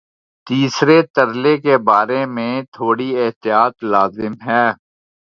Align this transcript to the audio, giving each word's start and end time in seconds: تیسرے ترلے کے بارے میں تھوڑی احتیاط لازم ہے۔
تیسرے 0.47 0.97
ترلے 1.15 1.53
کے 1.63 1.75
بارے 1.87 2.21
میں 2.35 2.53
تھوڑی 2.75 3.09
احتیاط 3.23 3.73
لازم 3.91 4.33
ہے۔ 4.47 4.65